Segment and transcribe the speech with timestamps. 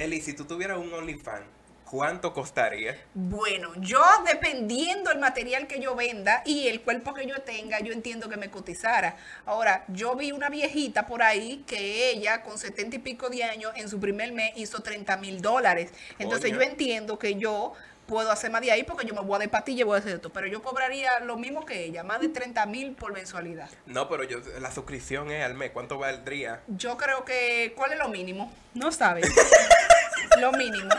[0.00, 1.44] Eli, si tú tuvieras un OnlyFans,
[1.84, 2.96] ¿cuánto costaría?
[3.12, 7.92] Bueno, yo dependiendo del material que yo venda y el cuerpo que yo tenga, yo
[7.92, 9.18] entiendo que me cotizara.
[9.44, 13.72] Ahora, yo vi una viejita por ahí que ella con setenta y pico de años
[13.76, 15.90] en su primer mes hizo 30 mil dólares.
[16.18, 16.62] Entonces Coño.
[16.62, 17.74] yo entiendo que yo
[18.06, 19.98] puedo hacer más de ahí porque yo me voy a de patilla y voy a
[19.98, 20.30] hacer esto.
[20.30, 23.68] Pero yo cobraría lo mismo que ella, más de 30 mil por mensualidad.
[23.84, 26.62] No, pero yo, la suscripción es al mes, ¿cuánto valdría?
[26.68, 28.50] Yo creo que, ¿cuál es lo mínimo?
[28.72, 29.30] No sabes.
[30.38, 30.94] lo mínimo.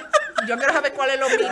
[0.47, 1.51] Yo quiero saber cuál es lo mínimo.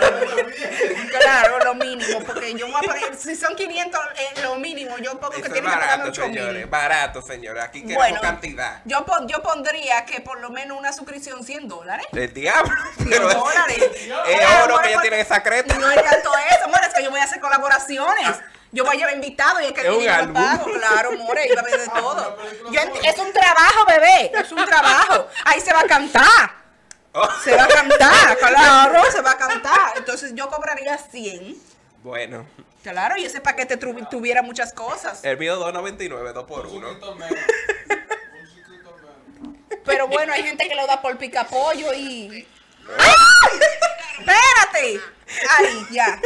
[1.20, 5.12] Claro, lo mínimo, porque yo voy a poner, si son 500, eh, lo mínimo, yo
[5.20, 6.66] pongo que Eso tiene que barato, 8 señores, mil.
[6.66, 7.64] barato, señores.
[7.64, 8.82] Aquí queremos Bueno, cantidad.
[8.86, 12.08] yo, pon- yo pondría que por lo menos una suscripción 100 dólares.
[12.12, 12.76] El diablo.
[12.98, 13.78] 100 pero es- dólares.
[13.80, 14.10] Es
[14.64, 15.76] oro amor, que ella porque- tiene esa creta.
[15.76, 18.38] No es tanto eso, amor, es que yo voy a hacer colaboraciones.
[18.72, 19.84] Yo voy a llevar invitados y es que Ah.
[19.84, 20.34] Es un lo álbum.
[20.34, 22.38] pago, claro, more, voy a ver de todo.
[22.72, 25.28] Yo ent- es un trabajo, bebé, es un trabajo.
[25.46, 26.59] Ahí se va a cantar.
[27.14, 27.28] Oh.
[27.44, 29.94] Se va a cantar, claro, se va a cantar.
[29.98, 31.56] Entonces yo cobraría 100.
[32.04, 32.46] Bueno,
[32.84, 35.24] Claro, y ese paquete tuviera muchas cosas.
[35.26, 36.88] el mío 2.99, 2 por 1.
[36.88, 37.40] suscriptor menos.
[38.42, 39.80] Un suscriptor menos.
[39.84, 42.48] Pero bueno, hay gente que lo da por picapollo y.
[42.98, 43.60] ¡Ay!
[44.20, 45.02] ¡Espérate!
[45.58, 46.20] Ahí, ya.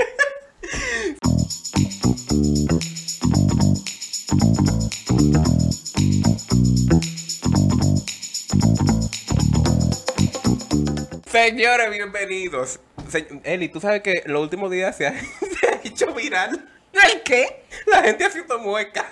[11.44, 12.80] Señores, bienvenidos.
[13.44, 15.12] Eli, tú sabes que los últimos días se ha,
[15.60, 17.66] se ha hecho viral ¿El qué?
[17.86, 19.06] la gente haciendo mueca.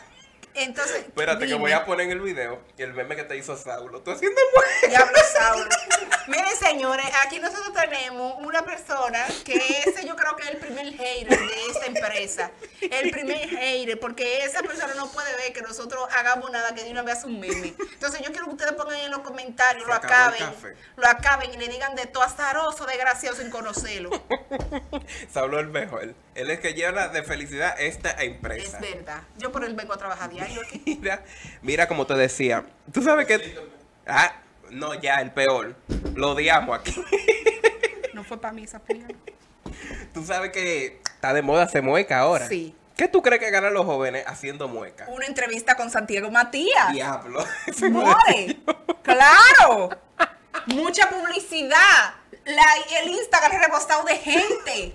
[0.53, 0.97] Entonces.
[1.07, 4.02] Espérate, que voy a poner en el video el meme que te hizo Saulo.
[4.02, 4.88] Tú haciendo mueca.
[4.88, 5.69] Diablo Saulo.
[6.27, 10.85] Miren, señores, aquí nosotros tenemos una persona que ese yo creo que es el primer
[10.94, 12.52] hater de esta empresa.
[12.79, 16.91] El primer hater, porque esa persona no puede ver que nosotros hagamos nada que de
[16.91, 17.73] una vez hace un meme.
[17.94, 20.44] Entonces yo quiero que ustedes pongan en los comentarios, Se lo acaben,
[20.95, 24.09] lo acaben y le digan de todo azaroso, desgraciado sin conocerlo.
[25.31, 26.13] Saulo es el mejor.
[26.33, 28.79] Él es que llena de felicidad esta empresa.
[28.79, 29.23] Es verdad.
[29.38, 30.97] Yo por él vengo a trabajar diario aquí.
[31.02, 31.24] Mira,
[31.62, 32.66] mira como te decía.
[32.91, 33.57] Tú sabes que.
[34.07, 34.34] Ah,
[34.69, 35.75] no, ya, el peor.
[36.16, 36.96] Lo odiamos aquí.
[38.13, 39.09] No fue para mí esa opinión.
[40.13, 42.46] Tú sabes que está de moda hacer mueca ahora.
[42.46, 42.75] Sí.
[42.97, 45.06] ¿Qué tú crees que ganan los jóvenes haciendo mueca?
[45.07, 46.91] Una entrevista con Santiago Matías.
[46.91, 47.44] Diablo.
[47.90, 48.58] More,
[49.02, 49.90] claro.
[50.68, 52.16] Mucha publicidad.
[52.44, 54.94] La- el Instagram rebosado de gente.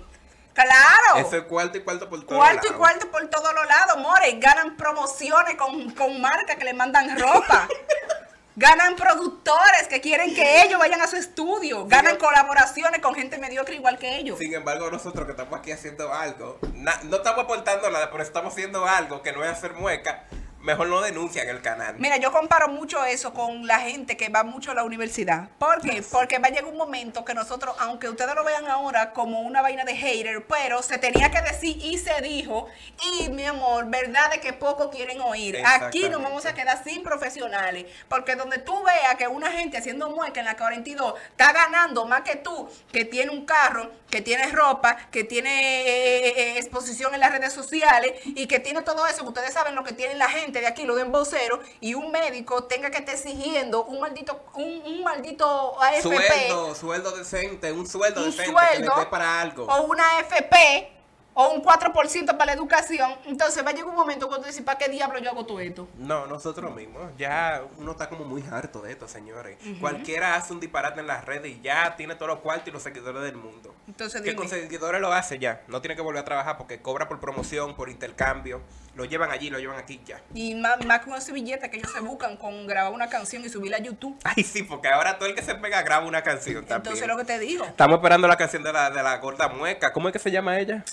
[0.63, 1.27] Claro.
[1.27, 2.37] Eso es cuarto y cuarto por todo.
[2.37, 4.31] cuarto y cuarto por todos los lados, more.
[4.39, 7.67] Ganan promociones con, con marcas que le mandan ropa.
[8.55, 11.85] Ganan productores que quieren que ellos vayan a su estudio.
[11.85, 14.39] Ganan Sigue- colaboraciones con gente mediocre igual que ellos.
[14.39, 18.83] Sin embargo, nosotros que estamos aquí haciendo algo, no estamos aportando nada, pero estamos haciendo
[18.87, 20.23] algo que no es hacer mueca,
[20.67, 21.95] mejor no denuncian el canal.
[21.97, 25.47] Mira, yo comparo mucho eso con la gente que va mucho a la universidad.
[25.57, 26.03] ¿Por qué?
[26.11, 29.61] Porque va a llegar un momento que nosotros, aunque ustedes lo vean ahora como una
[29.61, 32.67] vaina de hater, pero se tenía que decir y se dijo.
[33.13, 35.57] Y mi amor, verdad de que poco quieren oír.
[35.65, 37.85] Aquí nos vamos a quedar sin profesionales.
[38.09, 42.23] Porque donde tú veas que una gente haciendo mueca en la 42 está ganando más
[42.23, 47.21] que tú, que tiene un carro, que tiene ropa, que tiene eh, eh, exposición en
[47.21, 50.29] las redes sociales y que tiene todo eso, que ustedes saben lo que tiene la
[50.29, 54.43] gente de aquí, lo de vocero, y un médico tenga que estar exigiendo un maldito,
[54.55, 56.01] un, un maldito AFP.
[56.01, 59.65] Sueldo, sueldo decente, un sueldo un decente que sueldo dé para algo.
[59.65, 60.96] o una AFP
[61.39, 64.65] o un 4% para la educación, entonces va a llegar un momento cuando tú dices,
[64.65, 65.87] ¿para qué diablo yo hago todo esto?
[65.99, 67.11] No, nosotros mismos.
[67.15, 69.59] Ya uno está como muy harto de esto, señores.
[69.79, 72.81] Cualquiera hace un disparate en las redes y ya tiene todos los cuartos y los
[72.81, 73.75] seguidores del mundo.
[73.87, 75.61] Entonces Que con seguidores lo hace ya.
[75.67, 78.63] No tiene que volver a trabajar porque cobra por promoción, por intercambio.
[78.95, 80.19] Lo llevan allí, lo llevan aquí ya.
[80.33, 83.49] Y más, más con ese billete que ellos se buscan con grabar una canción y
[83.49, 84.17] subirla a YouTube.
[84.23, 86.95] Ay, sí, porque ahora todo el que se pega graba una canción también.
[86.95, 87.63] Entonces lo que te digo.
[87.63, 89.93] Estamos esperando la canción de la, de la gorda mueca.
[89.93, 90.83] ¿Cómo es que se llama ella?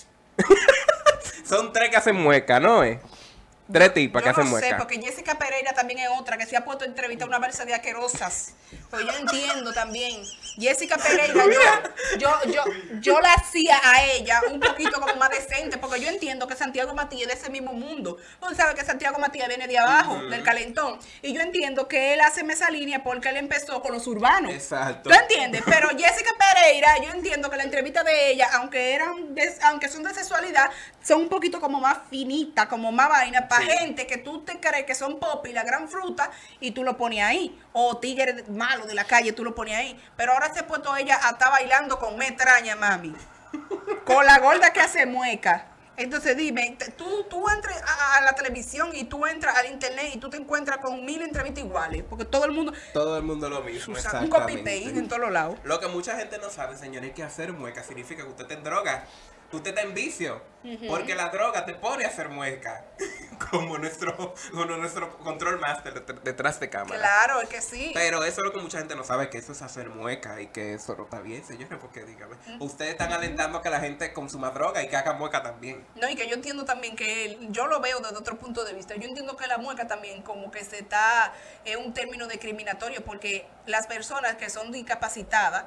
[1.44, 2.84] Son tres que hacen mueca, ¿no?
[2.84, 3.00] Eh?
[3.72, 6.54] Tres tipas que Yo hacen no sé, porque Jessica Pereira también es otra que se
[6.56, 8.52] ha puesto a entrevistar a una balsa de asquerosas.
[8.90, 10.22] Pues yo entiendo también.
[10.58, 12.64] Jessica Pereira, yo, yo, yo,
[13.00, 16.92] yo la hacía a ella un poquito como más decente, porque yo entiendo que Santiago
[16.94, 18.18] Matías es de ese mismo mundo.
[18.42, 20.98] Usted sabe que Santiago Matías viene de abajo, del calentón.
[21.22, 24.52] Y yo entiendo que él hace esa línea porque él empezó con los urbanos.
[24.52, 25.08] Exacto.
[25.08, 25.62] ¿Tú entiendes?
[25.64, 30.02] Pero Jessica Pereira, yo entiendo que la entrevista de ella, aunque eran de- aunque son
[30.02, 30.70] de sexualidad,
[31.02, 33.78] son un poquito como más finitas, como más vaina, para Sí.
[33.78, 36.30] gente que tú te crees que son pop y la gran fruta,
[36.60, 37.60] y tú lo pones ahí.
[37.72, 40.00] O tigres malos de la calle, tú lo pones ahí.
[40.16, 43.14] Pero ahora se ha puesto ella a estar bailando con metraña, mami.
[44.04, 45.68] Con la gorda que hace mueca.
[45.96, 50.18] Entonces dime, tú, tú entras a, a la televisión y tú entras al internet y
[50.18, 53.62] tú te encuentras con mil entrevistas iguales, porque todo el mundo Todo el mundo lo
[53.62, 54.84] mismo, usa un copy exactamente.
[54.86, 55.56] paste en todos los lados.
[55.62, 58.54] Lo que mucha gente no sabe, señores, es que hacer mueca significa que usted está
[58.54, 59.04] en droga.
[59.52, 60.42] Usted está en vicio.
[60.88, 62.84] Porque la droga te pone a hacer mueca.
[63.50, 66.98] como nuestro, como nuestro control master det- detrás de cámara.
[66.98, 67.90] Claro, es que sí.
[67.94, 70.48] Pero eso es lo que mucha gente no sabe, que eso es hacer mueca y
[70.48, 74.12] que eso no está bien, señores, porque dígame, ustedes están alentando a que la gente
[74.12, 75.84] consuma droga y que haga mueca también.
[75.96, 78.94] No, y que yo entiendo también que yo lo veo desde otro punto de vista.
[78.96, 81.32] Yo entiendo que la mueca también como que se está
[81.64, 85.64] en un término discriminatorio porque las personas que son discapacitadas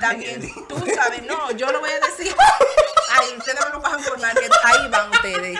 [0.00, 2.34] también, tú sabes, no, yo lo voy a decir.
[3.10, 5.58] Ay, ustedes me lo van a informar que ahí van ustedes.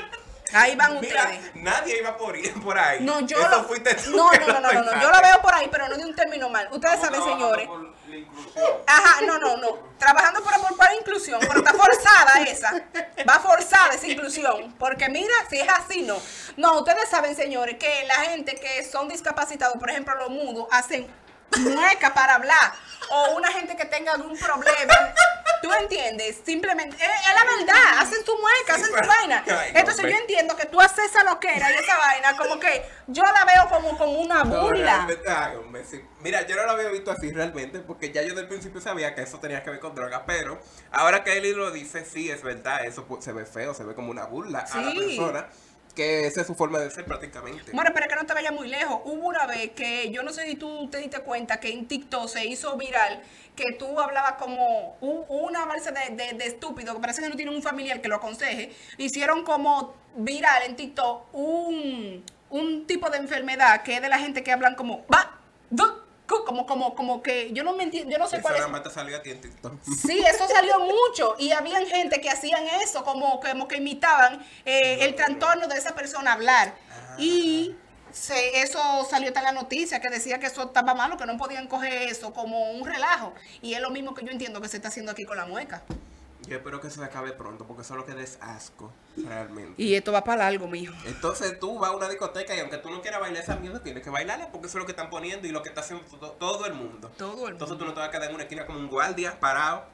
[0.53, 1.55] Ahí van ustedes.
[1.55, 2.35] nadie iba por,
[2.79, 2.99] ahí.
[3.01, 5.89] No, yo lo, fuiste no, no, no, no, no, yo lo veo por ahí, pero
[5.89, 6.69] no de un término mal.
[6.73, 7.67] Ustedes saben, señores.
[7.67, 8.65] por la inclusión.
[8.87, 9.79] Ajá, no, no, no.
[9.99, 12.73] Trabajando por aportar inclusión, pero está forzada esa.
[13.29, 14.75] Va forzada esa inclusión.
[14.79, 16.17] Porque mira, si es así, no.
[16.57, 21.07] No, ustedes saben, señores, que la gente que son discapacitados, por ejemplo, los mudos, hacen
[21.59, 22.73] mueca para hablar.
[23.11, 24.95] O una gente que tenga algún problema.
[25.79, 26.41] ¿Tú entiendes?
[26.45, 27.99] Simplemente, es, es la verdad.
[28.01, 29.45] Hacen su mueca, hacen su pero- vaina.
[29.47, 32.83] Ay, no, Entonces yo entiendo que tú haces esa loquera y esa vaina, como que
[33.07, 35.07] yo la veo como, como una burla.
[35.07, 36.03] realmente, ay, hombre, sí.
[36.21, 39.23] Mira, yo no lo había visto así realmente, porque ya yo del principio sabía que
[39.23, 40.61] eso tenía que ver con droga, pero
[40.91, 44.11] ahora que Eli lo dice, sí, es verdad, eso se ve feo, se ve como
[44.11, 45.49] una burla a la persona,
[45.99, 47.73] que esa es su forma de ser prácticamente.
[47.73, 49.01] Bueno, pero que no te vayas muy lejos.
[49.05, 52.29] Hubo una vez que yo no sé si tú te diste cuenta que en TikTok
[52.29, 53.21] se hizo viral
[53.57, 57.51] que tú hablabas como un- una balsa de, de- estúpido, que parece que no tiene
[57.51, 58.73] un familiar que lo aconseje.
[58.97, 64.45] Hicieron como viral en TikTok un, un tipo de enfermedad que es de la gente
[64.45, 65.37] que hablan como va,
[65.69, 65.95] du, cu",
[66.49, 68.83] como, como, como que yo no me entiendo, yo no sé Eso cuál es.
[68.83, 69.75] te salió a ti en TikTok.
[69.85, 75.01] Sí, eso salió mucho y habían gente que hacían eso, como, como que imitaban eh,
[75.03, 76.73] el trastorno de esa persona hablar.
[77.19, 77.77] Y
[78.13, 78.81] se, eso
[79.11, 82.33] salió en la noticia que decía que eso estaba malo, que no podían coger eso
[82.33, 83.35] como un relajo.
[83.61, 85.83] Y es lo mismo que yo entiendo que se está haciendo aquí con la mueca.
[86.49, 89.81] Yo espero que se acabe pronto, porque eso es lo que des asco, realmente.
[89.83, 90.95] Y esto va para largo, mijo.
[91.07, 94.03] Entonces tú vas a una discoteca y aunque tú no quieras bailar esa mierda, tienes
[94.03, 96.33] que bailarla porque eso es lo que están poniendo y lo que está haciendo to-
[96.33, 97.11] todo el mundo.
[97.19, 97.77] Todo el Entonces mundo.
[97.79, 99.85] tú no te vas a quedar en una esquina como un guardia parado.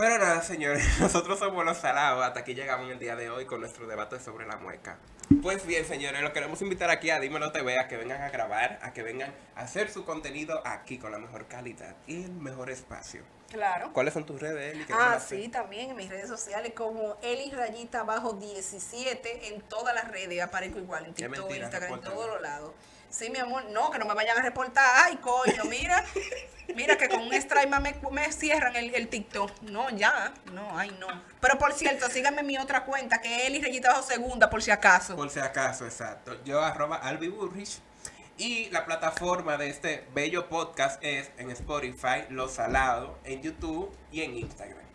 [0.00, 2.24] Pero nada, señores, nosotros somos los salados.
[2.24, 4.96] Hasta aquí llegamos en el día de hoy con nuestro debate sobre la mueca.
[5.42, 8.78] Pues bien, señores, los queremos invitar aquí a Dímelo TV a que vengan a grabar,
[8.80, 12.70] a que vengan a hacer su contenido aquí con la mejor calidad y el mejor
[12.70, 13.24] espacio.
[13.50, 13.92] Claro.
[13.92, 14.86] ¿Cuáles son tus redes, Eli?
[14.90, 20.10] Ah, sí, también en mis redes sociales como Eli Rayita Bajo 17 en todas las
[20.10, 22.72] redes aparezco igual, en TikTok, mentira, Instagram, en todos los lados.
[23.10, 24.84] Sí, mi amor, no, que no me vayan a reportar.
[25.04, 26.04] Ay, coño, mira,
[26.76, 29.62] mira que con un strike me, me cierran el, el TikTok.
[29.62, 31.08] No, ya, no, ay, no.
[31.40, 34.70] Pero por cierto, síganme mi otra cuenta, que es Eli Rayita Bajo Segunda, por si
[34.70, 35.16] acaso.
[35.16, 36.42] Por si acaso, exacto.
[36.44, 37.80] Yo arroba Albi Burrich.
[38.38, 44.22] Y la plataforma de este bello podcast es en Spotify, Lo Salado, en YouTube y
[44.22, 44.89] en Instagram.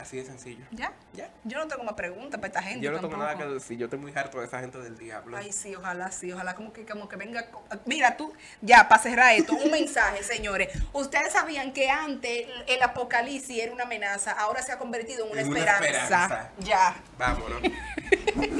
[0.00, 0.64] Así de sencillo.
[0.70, 0.92] ¿Ya?
[1.12, 1.28] Ya.
[1.44, 3.30] Yo no tengo más preguntas para esta gente Yo no tengo tampoco.
[3.30, 5.36] nada que decir, yo estoy muy harto de esa gente del diablo.
[5.36, 7.46] Ay, sí, ojalá, sí, ojalá como que, como que venga.
[7.84, 10.68] Mira, tú, ya, para cerrar esto, un mensaje, señores.
[10.92, 15.40] Ustedes sabían que antes el apocalipsis era una amenaza, ahora se ha convertido en una,
[15.42, 16.50] esperanza.
[16.58, 16.96] Ya.
[17.18, 17.60] Vámonos.